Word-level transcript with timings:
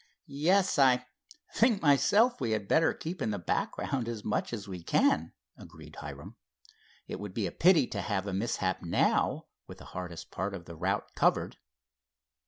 "Yes, 0.25 0.79
I 0.79 1.05
think 1.53 1.79
myself 1.83 2.41
we 2.41 2.53
had 2.53 2.67
better 2.67 2.91
keep 2.91 3.21
in 3.21 3.29
the 3.29 3.37
background 3.37 4.09
as 4.09 4.23
much 4.25 4.51
as 4.51 4.67
we 4.67 4.81
can," 4.81 5.31
agreed 5.55 5.97
Hiram. 5.97 6.37
"It 7.07 7.19
would 7.19 7.35
be 7.35 7.45
a 7.45 7.51
pity 7.51 7.85
to 7.85 8.01
have 8.01 8.25
a 8.25 8.33
mishap 8.33 8.81
now, 8.81 9.45
with 9.67 9.77
the 9.77 9.85
hardest 9.93 10.31
part 10.31 10.55
of 10.55 10.65
the 10.65 10.75
route 10.75 11.13
covered." 11.13 11.57